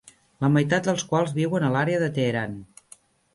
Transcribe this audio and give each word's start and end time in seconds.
La 0.45 0.47
meitat 0.53 0.87
dels 0.87 1.05
quals 1.11 1.35
viuen 1.35 1.67
a 1.67 1.69
l'àrea 1.75 2.01
de 2.05 2.09
Teheran. 2.17 2.57